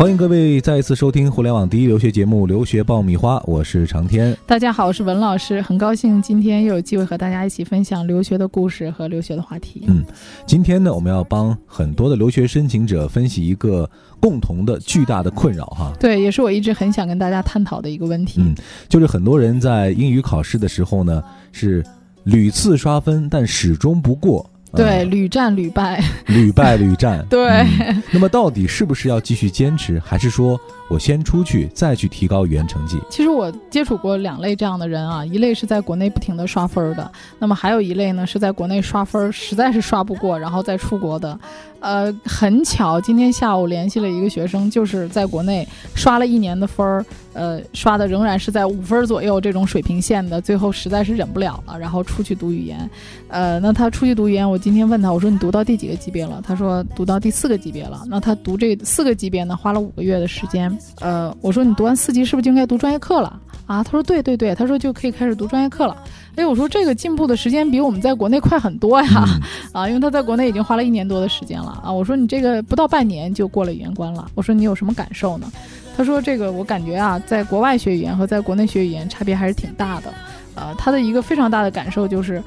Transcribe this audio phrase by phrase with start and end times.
[0.00, 4.34] 欢迎各位再一次收听互联网第一留学节目《留学爆米花》，我是长天。
[4.46, 9.84] 大家好，我是文老师，很高兴今天又有机会和大家一起分享留学的故事和留学的话题。
[9.88, 10.02] 嗯，
[10.46, 13.86] 今天呢，我们要帮很多的留学申请者分析一个
[14.18, 15.92] 共同的巨大的困扰哈。
[16.00, 18.40] 对，也是我一直很想跟大家探讨的一个问题。
[18.40, 18.54] 嗯，
[18.88, 21.22] 就是很多人在英语考试的时候呢，
[21.52, 21.84] 是
[22.24, 24.48] 屡次刷分，但始终不过。
[24.72, 27.24] 对，屡战屡败，屡败屡战。
[27.30, 27.66] 对，
[28.12, 32.98] 那么到底是不是要继续坚持，还是说我先出去再去提高语言成绩？
[33.10, 41.38] 其实我接触过两类这样的人啊，一类是在国内不停的刷分的，那么还有一类呢是在国内刷分实在是刷不过，然后再出国的。
[41.80, 52.88] 呃，很巧，今天下午联系了一个学生，就是在国内刷了一年的分儿，呃，刷的仍然是在五分左右这种水平线的，最后实在是忍不了了，然后出去读语言。
[53.28, 56.42] 呃，那他出去读语言，我今天问他，我说你读到第几个级别了？
[56.46, 58.02] 他说读到第四个级别了。
[58.06, 60.76] 那他读这四个级别呢，花了五个月的时间。
[61.00, 63.40] 呃，我说你读完四级是不是就应该读专业课了？
[63.66, 65.96] 啊，他说对对对，他说就可以开始读专业课了。
[66.36, 69.24] 哎，我说这个进步的时间比我们在国内快很多呀，
[69.72, 71.92] 啊，因为他在国内已经花了一年多的时间了啊。
[71.92, 75.50] 我说你这个不到半年就过了语言关了，我说你有什么感受呢？
[75.96, 80.14] 他说这个我感觉啊，在国外学语言和在国内学语言差别还是挺大的，
[80.54, 82.42] 呃，他的一个非常大的感受就是，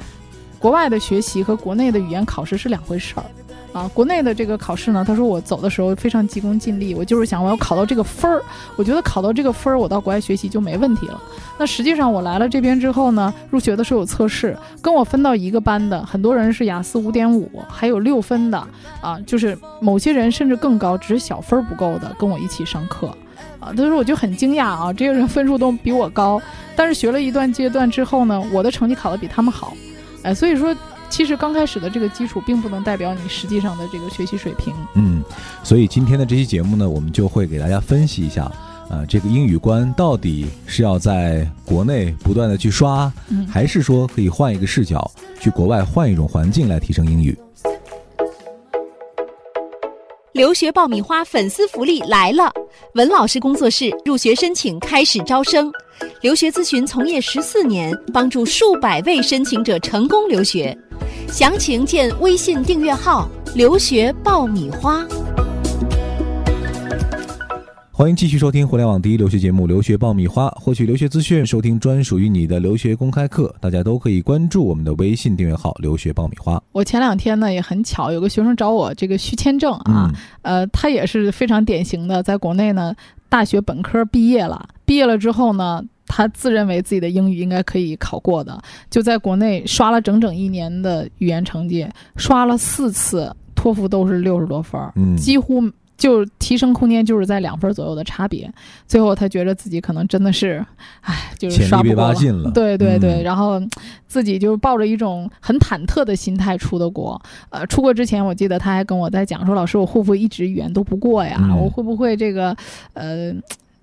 [0.58, 3.26] 国外的学习和国内的语言考试是两回事儿。
[3.74, 8.40] 啊，国内的这个考试呢，他说我走的时候非常急功近利，我就是想我要考到这个分儿，
[8.76, 11.20] 我觉得考到这个分儿，我到国外学习就没问题了。
[11.58, 18.64] 那实际上我来了这边之后呢，入学的时候有测试，跟我分到一个班的很多人是雅思五点五，还有六分的
[19.02, 23.08] 啊，就是某些人甚至更高，只是小分儿不够的，跟我一起上课，
[23.60, 26.40] 啊，他说我就很惊讶啊，这些人分数都比我高，
[26.76, 29.74] 但是学了一段阶段之后呢，我的成绩考得比他们好，
[30.22, 30.76] 哎，所以说。
[31.14, 34.74] 其实刚开始的这个基础并不能代表你实际上的这个学习水平。
[34.96, 35.22] 嗯，
[35.64, 38.46] 所以今天的这期节目呢，我们就会给大家分析一下，
[38.90, 43.14] 啊，这个英语关到底是要在国内不断的去刷，
[43.48, 47.38] 还是说可以换一个视角，去国外换一种环境来提升英语。
[50.32, 52.52] 留学爆米花粉丝福利来了！
[52.96, 55.72] 文老师工作室入学申请开始招生，
[56.22, 60.76] 留学咨询从业十四年，帮助数百位申请者成功留学。
[61.34, 63.28] 详情见微信订阅号
[63.58, 65.04] “留学爆米花”。
[67.92, 73.52] 欢迎继续收听互联网第一留学节目《留学爆米花》，获取留学资讯，收听专属于你的留学公开课。
[73.60, 76.62] 大家都可以关注我们的微信订阅号“留学爆米花”。
[76.72, 80.12] 我前两天呢也很巧，有个学生找我这个续签证啊，
[80.44, 82.94] 呃，他也是非常典型的，在国内呢
[83.28, 85.84] 大学本科毕业了，毕业了之后呢。
[86.16, 88.56] 他自认为自己的英语应该可以考过的，
[88.88, 91.88] 就在国内刷了整整一年的语言成绩，
[92.18, 95.60] 刷了四次托福都是六十多分儿，几乎
[95.98, 98.48] 就提升空间就是在两分左右的差别。
[98.86, 100.64] 最后他觉得自己可能真的是，
[101.02, 102.52] 唉，就是刷不过了。
[102.54, 103.60] 对对对，然后
[104.06, 107.20] 自己就抱着一种很忐忑的心态出的国。
[107.50, 111.40] 呃，出国之前我记得他还跟我在讲说，老师我会不会一直语言都不过呀？
[111.60, 112.56] 我会不会这个
[112.94, 113.34] 呃？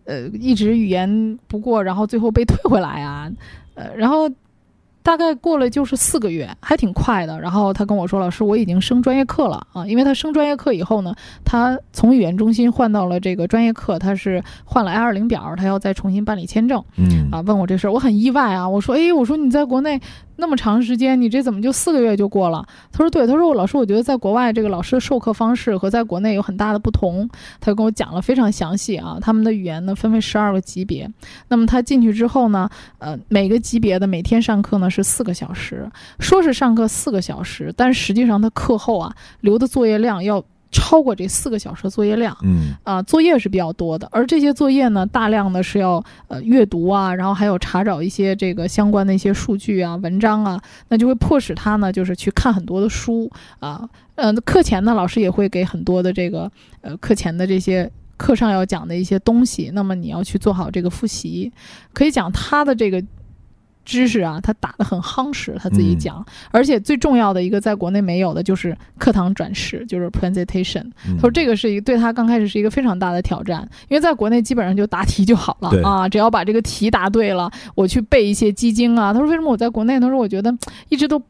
[0.04, 3.30] 呃，一直语言不过，然后最后被退回来啊，
[3.74, 4.28] 呃，然后
[5.02, 7.40] 大概过了就是四个月，还挺快的。
[7.40, 16.84] 然后他跟我说：“老师，我已经升专业课了啊！”因为他升专业课以后呢，他从语言中心换到了这个专业课，他是换了 I 二零表，他要再重新办理签证。
[16.96, 18.68] 嗯啊，问我这事儿，我很意外啊。
[18.68, 20.00] 我说：“哎，我说你在国内。”
[20.40, 22.66] 那么长时间，你这怎么就四个月就过了？
[22.90, 27.28] 他说对，他说我老师，我觉得在国外这个老师的授课方式和在国内有很大的不同。
[27.60, 31.08] 他就跟我讲了非常详细啊，他们的语言呢分为十二个级别。
[31.48, 32.68] 那么他进去之后呢，
[32.98, 40.42] 呃，每个级别的每天上课呢是四个小时，说是上课四个小时，但实际上他课后啊留的作业量要。
[40.72, 56.50] 超过这四个小时的作业量，嗯啊，作业是比较多的，而这些作业呢，大量的是要呃阅读啊，然后还有查找一些这个相关的一些数据啊、文章啊，那就会迫使他呢，就是去看很多的书啊，嗯，课前呢，老师也会给很多的这个
[56.82, 61.52] 呃课前的这些课上要讲的一些东西，那么你要去做好这个复习，
[61.92, 63.02] 可以讲他的这个。
[63.90, 66.24] 知识啊，他打得很夯实，他自己讲。
[66.52, 70.84] 而且最重要的一个，在国内没有的，就是课堂转示，就是 presentation。
[71.16, 79.12] 他说这个是一个对他刚开始是一个非常大的挑战，因为在国内基本上就答题就好了啊，只要把这个题答对了，我去背一些基金啊。
[79.12, 79.98] 他说为什么我在国内？
[79.98, 80.56] 他说我觉得
[80.88, 81.20] 一直都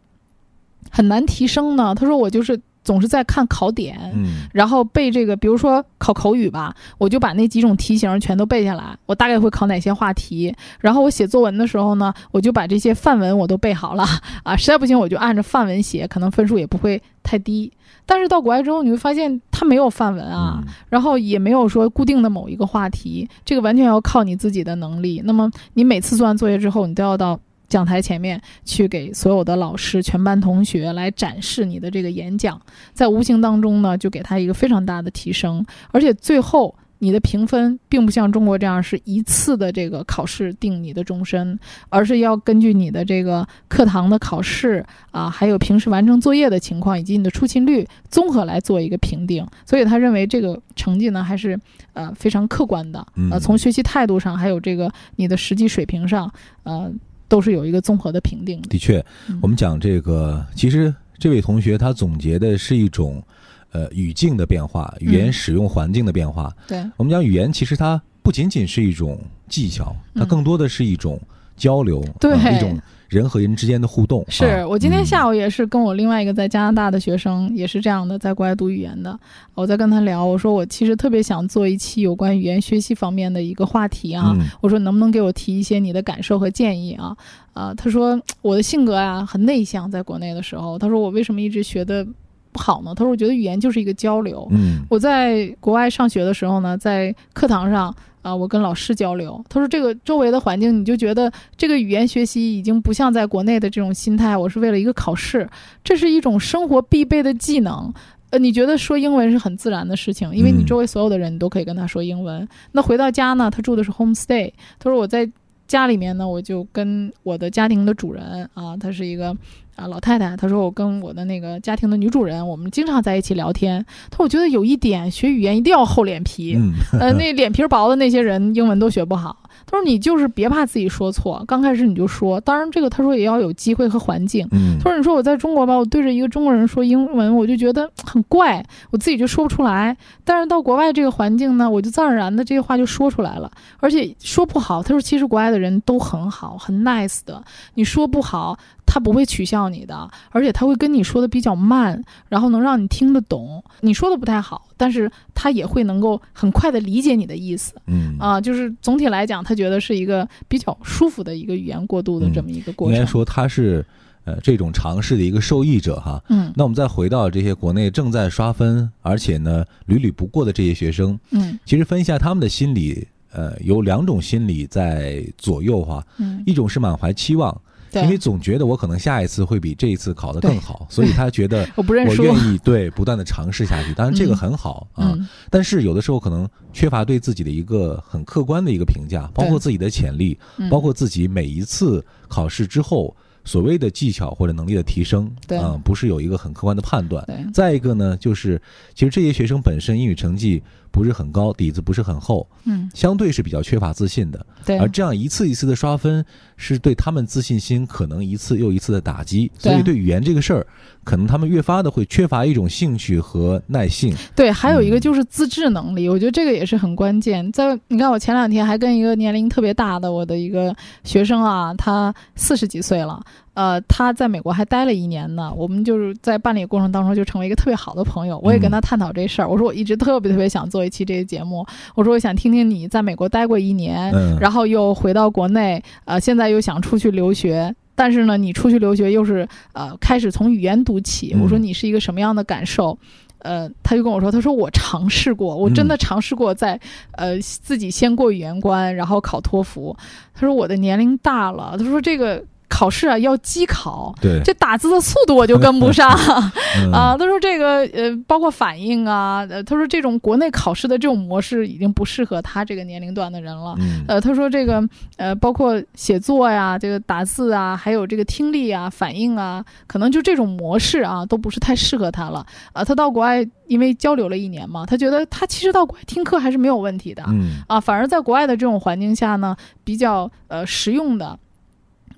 [0.91, 1.95] 很难提升呢。
[1.95, 10.55] 他说我就是总是在看考点，嗯然后背这个，比如说考口语吧，我就把那几种题型全都背下来，我大概会考哪些话题。
[10.81, 14.05] 然后我写作文的时候呢，我就把这些范文我都背好了
[14.43, 17.71] 啊，实在不行我就按着范文写，可能分数也不会太低。
[18.07, 25.23] 但是到国外之后，你会发现它没有范文啊，嗯然后也没有说固定的某一个话题，这个完全要靠你自己的能力。
[25.25, 27.39] 那么你每次做完作业之后，你都要到
[27.71, 32.61] 讲台前面去给所有的老师、全班同学来展示你的这个演讲，
[32.93, 36.75] 在无形当中呢，就给他一个非常大的提升，而且最后。
[37.03, 41.59] 你的评分并不像中国这样是一次的这个考试定你的终身，
[41.89, 49.47] 而是要根据你的这个课堂的考试啊，还有平时完成作业的情况以及你的出勤率综合来做一个评定。
[49.65, 51.59] 所以他认为这个成绩呢还是
[51.95, 56.31] 呃非常客观的，呃从学习态度上还有这个你的实际水平上，
[56.65, 56.93] 呃
[57.31, 58.69] 都是有一个综合的评定的。
[58.69, 63.23] 的确嗯，我们讲这个，其实这位同学他总结的是一种
[63.71, 66.53] 呃语境的变化，语言嗯使用环境的变化。
[66.67, 69.19] 对，我们讲语言，其实它不仅仅是一种
[69.49, 71.19] 技巧，它嗯更多的是一种
[71.61, 72.77] 交流，对啊一种
[73.09, 74.25] 人和人之间的互动。
[74.29, 79.19] 是啊我今天下午，午也是跟我另外一个在加拿大的学生，也是这样的，在国外读语言的。
[79.55, 84.33] 我在跟他聊，我说我其实特别想做一期有关语言学习方面的一个话题啊。
[84.39, 87.15] 嗯我说能不能给我提一些你的感受和建议啊？
[87.53, 92.07] 啊，他说我的性格啊很内向，在国内的时候，他说我为什么一直学的
[92.53, 92.95] 不好呢？
[92.95, 94.47] 他说我觉得语言就是一个交流。
[94.53, 99.43] 嗯我在国外上学的时候呢，在课堂上啊、我跟老师交流。
[99.49, 105.49] 他说这个周围的环境，你就觉得这个语言学习已经不像在国内的这种心态，我是为了一个考试，
[105.83, 107.93] 这是一种生活必备的技能。
[108.31, 112.47] 呃，你觉得说英文是很自然的事情，因为你嗯周围所有的人你都可以跟他说英文。
[112.73, 115.29] 那回到家呢，他住的是 homestay，他说我在
[115.67, 119.37] 家里面呢，我就跟我的家庭的主人啊，他是一个
[119.81, 123.85] 啊老太太，她说我跟我的那个家庭的女主人，我们经常在一起聊天。
[124.11, 129.37] 她说我觉得有一点学语言一定要厚脸皮，嗯呃，那脸皮薄的那些人英文都学不好。
[129.67, 132.41] 她说你就是别怕自己说错，刚开始你就说。
[132.41, 134.47] 当然这个她说也要有机会和环境。
[134.53, 139.97] 嗯他说：“你说我在中国吧，我对着一个中国人说英文，我就觉得很怪，我自己就说不出来。
[140.25, 144.83] 但是到国外这个环境呢，我就自然而然的这些话就说出来了，而且说不好。
[144.83, 147.43] 她说其实国外的人都很好，很 nice 的。
[147.75, 148.59] 你说不好，
[148.93, 153.63] 他不会取笑你的，而且他会跟你说的比较慢，然后能让你听得懂。
[153.83, 157.73] 你说的不太好，但是他也会能够很快的理解你的意思。
[157.87, 162.95] 嗯啊，就是总体来讲，他觉得是一个比较舒服的一个语言过渡的这么一个过程。
[162.97, 163.87] 应该说他是
[164.25, 166.21] 呃这种尝试的一个受益者哈。
[166.29, 176.05] 嗯那我们再回到这些国内正在刷分，而且呢屡屡不过的这些学生，嗯其实分析一下他们的心理，呃，有两种心理在左右哈。
[176.19, 183.93] 嗯，一种是满怀期望，对，因为总觉得我可能下一次会比这一次考得更好，所以他觉得 我愿意对不断的尝试下去。
[183.95, 193.15] 当然这个很好啊，嗯但是有的时候可能缺乏对自己的一个很客观的一个评价，包括自己的潜力，嗯，包括自己每一次考试之后
[193.45, 197.25] 所谓的技巧或者能力的提升，啊嗯，不是有一个很客观的判断。
[197.27, 198.61] 对，再一个呢，就是
[198.95, 204.45] 其实这些学生本身英语成绩不是很高，底子不是很厚，嗯相对是比较缺乏自信的。
[204.65, 206.25] 对，而这样一次一次的刷分，
[206.57, 209.51] 是对他们自信心可能一次又一次的打击。
[209.59, 210.67] 所以对对语言这个事儿，
[211.05, 214.15] 可能他们越发的会缺乏一种兴趣和耐性。
[214.35, 217.51] 对，还有一个嗯就是自制能力，我觉得这个也是很关键。
[217.53, 223.23] 在你看，我前两天还跟一个年龄特别大的我的一个学生啊，他四十几岁了，
[223.55, 225.53] 呃，他在美国还待了一年呢。
[225.57, 228.39] 我们就是在办理过程当中就成为一个特别好的朋友。
[228.43, 237.75] 我也跟嗯他探讨这事儿，我说我一直特别特别想做一期这个节目，我说我想听听你在美国待过一年，嗯，然后又回到国内，呃，现在又想出去留学。
[237.95, 242.97] 但是呢，你出去留学又是呃开始从语言读起，嗯我说你是一个什么样的感受？
[243.41, 246.79] 呃，他就跟我说，他说我尝试过，我真的尝试过在，
[247.13, 249.97] 呃自己先过语言关，然后考托福。
[250.35, 256.09] 他说我的年龄大了，他说这个考试啊要机考，对这打字的速度我就跟不上
[256.81, 257.17] 嗯 啊。
[257.19, 263.75] 他说这个呃包括反应啊，呃他说这种国内考试的这种模式已经不适合他这个年龄段的人了。
[263.81, 264.83] 嗯呃，他说这个
[265.17, 272.47] 呃，包括写作呀，这个打字啊，还有这个听力啊、反应啊，可能就这种模式啊，都不是太适合他了。
[272.73, 277.25] 啊，他到国外因为交流了一年嘛，他觉得他其实到国外听课还是没有问题的。
[277.29, 281.37] 嗯啊，反而在国外的这种环境下呢，比较呃实用的。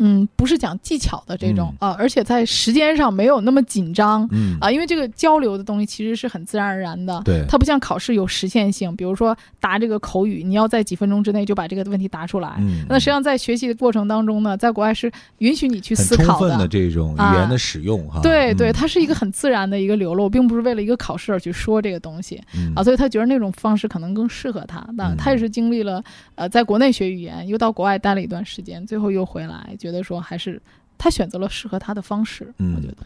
[0.05, 4.59] 嗯，不是讲技巧的这种啊，而且在时间上没有那么紧张，嗯。
[4.61, 7.45] 啊，因为这个交流的东西其实是很自然而然的，对。
[7.49, 12.57] 它不像考试有实现性，比如说答这个口语，你要在几分钟之内就把这个问题答出来。
[12.59, 16.39] 嗯，那实际上在学习的过程当中呢，在国外是允许你去思考的。
[16.41, 18.73] 充分的这种语言的使用哈，对对，嗯。
[18.73, 22.41] 它是一个很自然的一个流露，并不是为了一个考试而去说这个东西。
[22.57, 22.73] 嗯。
[22.75, 24.85] 啊，所以他觉得那种方式可能更适合他。
[24.95, 25.17] 那嗯。
[25.17, 26.03] 他也是经历了
[26.35, 30.63] 呃在国内学语言，又到国外待了一段时间，最后又回来，觉得说还是
[30.97, 32.55] 他选择了适合他的方式。
[32.59, 32.97] 嗯我觉得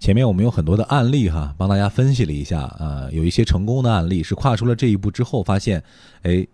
[0.00, 5.80] 前面我们有很多的案例哈，帮大家分析了一下，呃，有一些成功的案例是跨出了这一步之后，发现，
[6.22, 6.44] 哎，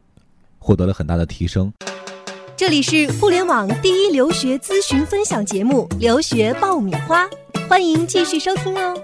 [0.58, 1.72] 获得了很大的提升。
[2.54, 7.24] 这里是互联网第一留学咨询分享节目《留学爆米花》，
[7.68, 8.94] 欢迎继续收听哦。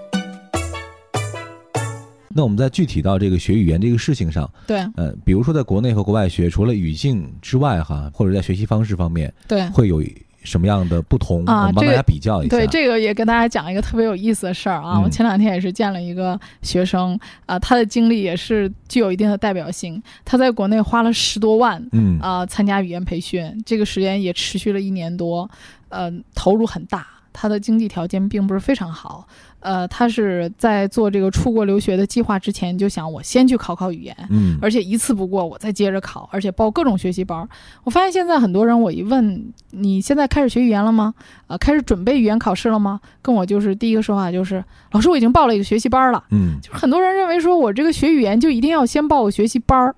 [2.29, 9.67] 那我们再具体到这个学语言这个事情上，对呃，比如说在国内和国外学，除了语境之外哈，或者在学习方式方面，对。
[9.71, 10.01] 会有
[10.49, 11.45] 什么样的不同？
[11.45, 12.49] 啊帮大家比较一下。
[12.49, 14.97] 对，这个也跟大家讲一个特别有意思的事儿啊！
[14.97, 20.01] 嗯我前两天也是见了一个学生啊、他的经历也是具有一定的代表性。
[20.25, 25.47] 他在国内花了十多万嗯啊、参加语言培训，这个时间也持续了一年多，
[25.89, 27.05] 呃，投入很大。
[27.31, 29.25] 他的经济条件并不是非常好，
[29.59, 37.47] 呃，他是在做这个出国留学的计划之前就想，我先去考考语言，嗯，而且一次不过，我再接着考，而且报各种学习班儿。
[37.83, 41.13] 我发现现在很多人，我一问你现在开始学语言了吗？
[41.47, 42.99] 呃、开始准备语言考试了吗？
[43.21, 46.23] 跟我就是第一个说法就是，老师我已经报了一个学习班儿了。
[46.31, 49.95] 嗯就是很多人认为说我这个学语言就一定要先报个学习班儿。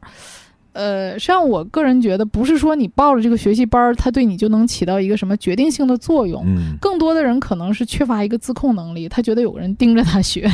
[0.74, 6.44] 呃，实际上我个人觉得，不是说你报了这个学习班儿，它对你就能起到一个什么决定性的作用。
[6.46, 6.78] 嗯。
[6.80, 10.50] 更多的人可能是缺乏一个自控能力，他觉得有个人盯着他学，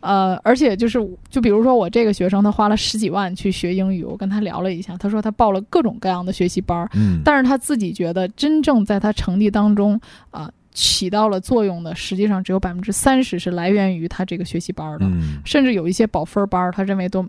[0.00, 0.98] 呃，而且就是
[1.28, 10.00] 就比如说我这个学生，他花了十几万去学英语，我跟他聊了一下，他说他报了各种各样的学习班儿，嗯，但是他自己觉得真正在他成绩当中
[10.30, 15.38] 啊、起到了作用的，实际上只有百分之三十是来源于他这个学习班儿的，嗯。
[15.44, 17.24] 甚至有一些保分班儿，他认为都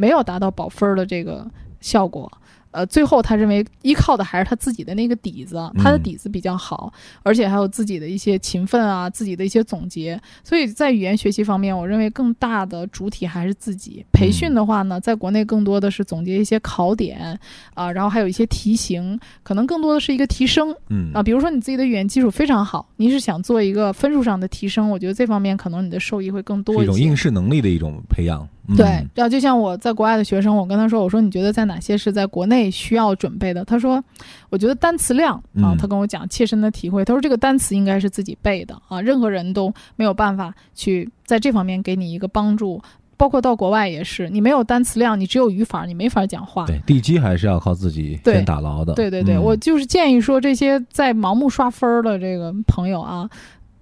[0.00, 1.46] 没有达到保分儿的这个
[1.80, 2.30] 效果。
[2.72, 6.92] 呃，最后他认为依靠的还是他自己的那个底子，他的嗯底子比较好，
[7.24, 10.16] 而且还有自己的一些勤奋啊，自己的一些总结。
[10.44, 14.06] 所以在语言学习方面，我认为更大的主体还是自己。
[14.12, 17.36] 培训的话呢，在国内更多的是总结一些考点
[17.74, 20.72] 啊、然后还有一些题型，可能更多的是一个提升。
[20.90, 26.82] 嗯啊，比如说你自己的语言基础非常好，你是想做一个分数上的提升，我觉得这方面可能你的受益会更多一些。
[26.84, 28.48] 一种应试能力的一种培养。
[28.70, 33.64] 嗯对，然后就像我在国外的学生，我跟他说，我说你觉得在哪些是在国内需要准备的？
[33.64, 34.02] 他说，
[34.48, 42.80] 我觉得单词量啊嗯，他跟我讲切身的体会，他说这个单词应该是自己背的啊，任何人都没有办法去在这方面给你一个帮助。
[43.16, 46.64] 包括到国外也是，你没有单词量，你只有语法，你没法讲话。
[46.64, 48.94] 对地基还是要靠自己先打牢的。
[48.94, 53.28] 对对对，嗯我就是建议说，这些在盲目刷分儿的这个朋友啊，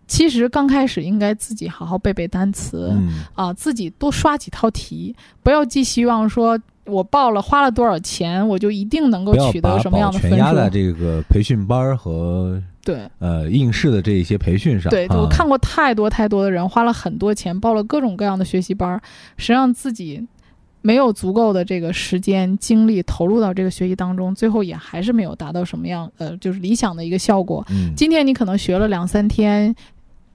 [0.09, 10.71] 其实刚开始应该自己好好背背单词、嗯啊，自己多刷几套题，不要寄希望说我报了花了多少钱，我就一定能够取得什么样的分数全压在数。
[10.71, 14.91] 这个培训班和对呃应试的这一些培训上。
[14.91, 19.01] 对，啊我看过太多太多的人花了很多钱报了各种各样的学习班，
[19.37, 20.27] 实际上自己。
[20.81, 27.67] 没有足够的这个时间精力投入到这个学习当中，最后也还是没有达到什么样呃，就是理想的一个效果。
[27.69, 29.75] 嗯今天你可能学了两三天，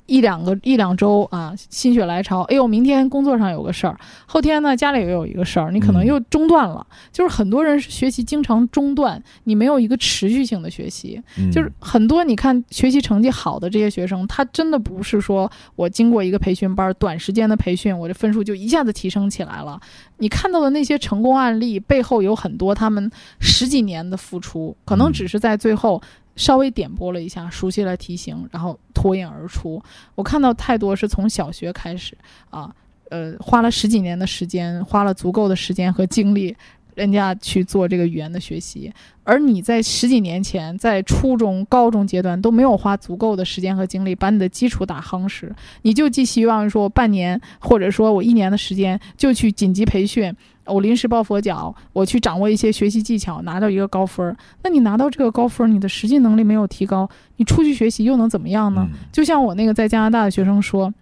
[0.06, 6.86] 一两个一两周啊，心血来潮，哎呦，明天工作上有个事儿，后天呢家里又有一个事儿，你可能嗯又中断了。
[7.12, 11.22] 就是很多人是学习经常中断，你没有一个持续性的学习。
[11.38, 19.80] 嗯就是很多你看学习成绩好的这些学生，他真的不是说我经过一个培训班，短时间的培训，我这分数就一下子提升起来了。
[20.18, 26.02] 你看到的那些成功案例背后有很多他们十几年的付出，可能嗯只是在最后
[26.36, 29.82] 稍微点拨了一下，熟悉了题型，然后脱颖而出。
[30.16, 32.18] 我看到太多是从小学开始
[32.50, 32.74] 啊，
[33.10, 36.56] 呃，花了十几年的时间，花了足够的时间和精力。
[36.96, 38.92] 人家去做这个语言的学习，
[39.24, 50.34] 而你在十几年前，在初中、高中阶段都没有花足够的时间和精力把你的基础打夯实，你就寄希望说半年或者说我一年的时间就去紧急培训，
[50.66, 54.36] 我临时抱佛脚，我去掌握一些学习技巧，拿到一个高分儿。
[54.64, 58.88] 那你拿到这个高分儿，你的实际能力没有提高，你出去学习又能怎么样呢？
[58.92, 60.94] 嗯就像我那个在加拿大的学生说。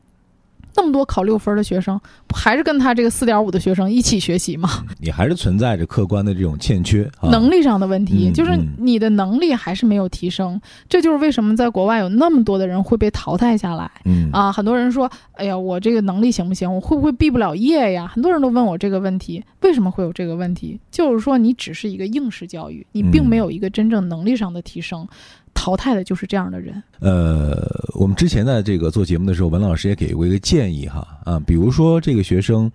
[0.75, 4.69] 那么多考六分的学生，不还是跟他这个四点五的学生一起学习吗？
[4.99, 7.29] 你还是存在着客观的这种欠缺啊。
[7.29, 14.51] 能力上的问题，嗯就是嗯你的能力还是没有提升，这就是为什么在国外有那么多的人会被淘汰下来嗯啊！
[14.51, 16.73] 很多人说：“哎呀，我这个能力行不行？
[16.73, 20.79] 我会不会毕不了业呀？”很多人都问我这个问题，为什么会有这个问题？
[20.89, 25.07] 就是说你只是一个应试教育，你并嗯没有一个真正能力上的提升。
[25.53, 26.81] 淘汰的就是这样的人。
[26.99, 32.71] 呃，我们之前在这个做节目的时候，文老师也给过一个建议哈啊，比如说这个学生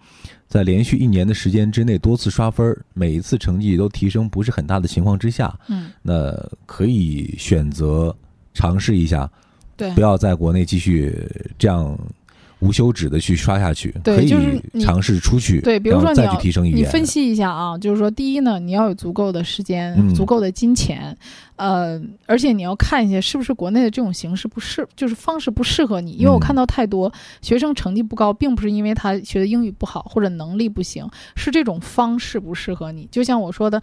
[0.48, 6.34] 在连续一年的时间之内多次刷分，每一次成绩都提升不是很大的情况之下，嗯，那
[6.66, 8.14] 可以选择
[8.54, 9.30] 尝试一下，
[9.76, 11.14] 对，不要在国内继续
[11.58, 11.98] 这样。
[12.66, 14.28] 无休止的去刷下去，可以
[14.80, 16.80] 尝试出去，对，比如说再去提升语言。
[16.80, 21.16] 你分析一下啊，就是说，第一呢，你要有足够的时间，足够的金钱，
[21.54, 26.12] 呃，而且你要看一下是不是国内的这种形式不适，就是方式不适合你。
[26.12, 33.08] 因为我看到太多学生成绩不高，并不是因为他学的英语不好或者能力不行，是这种方式不适合你。
[33.12, 33.80] 就像我说的。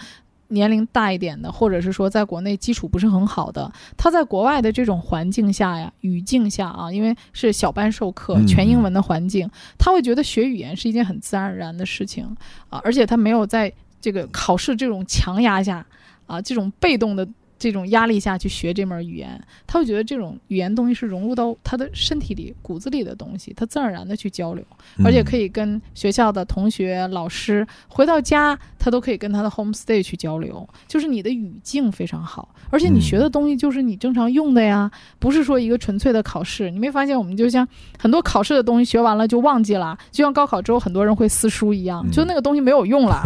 [0.50, 12.26] 年龄大一点的，或者是说在国内基础不是很好的，他在国外的这种环境下呀、语境下啊，因为是小班授课、全英文的环境，他会觉得学语言是一件很自然而然的事情
[12.70, 15.86] 啊，而且他没有在这个考试这种强压下
[16.28, 17.28] 啊，这种被动的。
[17.64, 24.66] 这种压力下去学这门语言，他会觉得这种语言东西是融入到他的身体里、骨子里的东西，他自然而然的去交流，
[25.06, 30.68] 而且可以跟学校的同学、老师，回到家他都可以跟他的 home stay 去交流。
[30.88, 36.70] 就是你的语境非常好，而且你学的东西就是你正常用的呀，不是说一个纯粹的考试。
[36.70, 37.66] 你没发现我们就像
[37.98, 43.24] 很多考试的东西学完了就忘记了，就像高考之后很多人会撕书一样，就那个东西没有用了。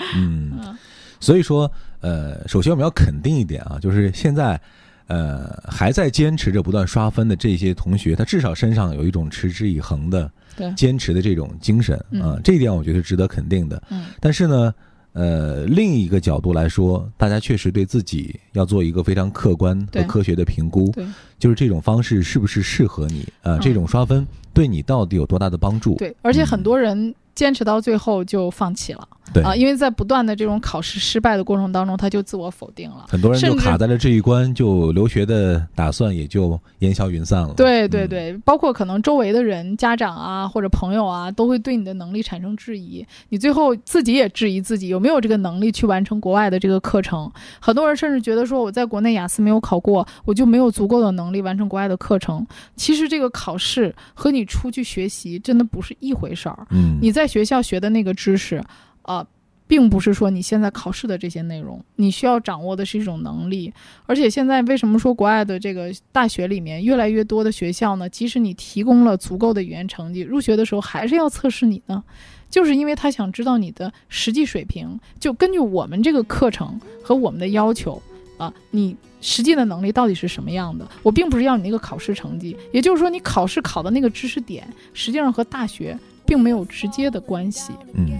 [0.16, 0.76] 嗯，
[1.20, 1.70] 所以说。
[2.02, 4.58] 呃，首先我们要肯定一点啊，就是现在，
[5.06, 10.32] 呃，还在坚持着不断刷分的这些同学，他至少身上有一种持之以恒的、
[10.74, 13.82] 坚持的这种精神啊，这一点我觉得是值得肯定的。
[13.90, 14.74] 嗯，但是呢，
[15.12, 20.90] 呃，另一个角度来说，大家确实对自己要做一个非常客观和科学的评估，
[21.38, 23.58] 就是这种方式是不是适合你啊？
[23.58, 25.96] 这种刷分对你到底有多大的帮助？
[25.96, 29.08] 对，而且很多人坚持到最后就放弃了。
[29.32, 33.06] 对啊，因为在不断的这种考试失败的过程当中，他就自我否定了。
[33.08, 37.54] 很多人就卡在了这一关，就留学的打算也就烟消云散了。
[37.54, 43.06] 对对对，包括可能周围的人、家长啊或者朋友啊，都会对你的能力产生质疑。
[43.28, 47.30] 你最后自己也质疑自己有没有这个能力去完成国外的这个课程。
[47.60, 52.44] 很多人甚至觉得说，我在国内雅思没有考过，我就没有足够的能力完成国外的课程。
[52.74, 56.66] 其实这个考试和你出去学习真的不是一回事儿。
[56.70, 58.62] 嗯，你在学校学的那个知识。
[59.02, 59.26] 啊，
[59.66, 63.72] 并不是说你现在考试的这些内容，你需要掌握的是一种能力。
[64.04, 68.08] 而且现在为什么说国外的这个大学里面越来越多的学校呢？
[68.08, 72.04] 即使你提供了足够的语言成绩，入学的时候还是要测试你呢？
[72.50, 75.00] 就是因为他想知道你的实际水平。
[75.18, 78.00] 就根据我们这个课程和我们的要求
[78.36, 80.86] 啊，你实际的能力到底是什么样的？
[81.02, 85.98] 我并不是要你那个考试成绩，也就是说你考试考的那个知识点，实际上和大学
[86.30, 87.72] 并没有直接的关系。
[87.94, 88.16] 嗯。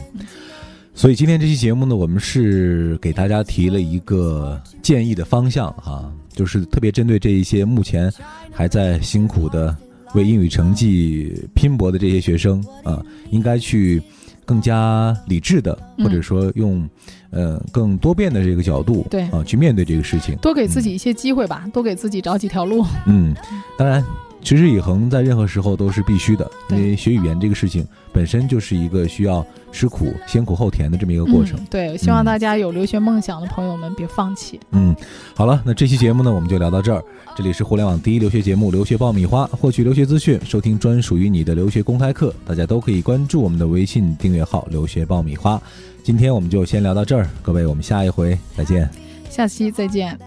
[0.92, 8.12] 所以今天这期节目呢，我们是给大家提了一个建议的方向哈，就是特别针对这一些目前
[8.50, 9.74] 还在辛苦的
[10.14, 14.02] 为英语成绩拼搏的这些学生啊，应该去
[14.44, 16.86] 更加理智的，或者说用
[17.30, 22.84] 呃更多变的这个角度对啊去面对这个事情，多给自己一些机会吧，多给自己找几条路。
[23.06, 23.32] 嗯，
[23.78, 24.04] 当然。
[24.42, 31.58] 持之以恒在任何时候都是必须的，因为学语言这个事情本身就是一个需要吃苦、先苦后甜的这么一个过程。
[31.70, 34.58] 对，希望大家有留学梦想的朋友们别放弃。
[34.72, 34.96] 嗯，
[35.34, 37.04] 好了，那这期节目呢，我们就聊到这儿。
[37.36, 45.60] 这里是互联网第一留学节目《留学爆米花》，获取留学资讯，收听专属于你的留学公开课，大家都可以关注我们的微信订阅号“留学爆米花”。
[46.02, 48.88] 今天我们就先聊到这儿，各位，我们下一回再见。
[49.28, 50.18] 下期再见。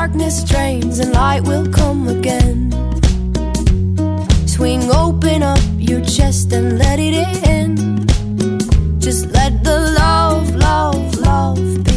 [0.00, 2.70] darkness drains and light will come again.
[4.46, 7.12] Swing open up your chest and let it
[7.46, 7.76] in.
[8.98, 11.89] Just let the love, love, love.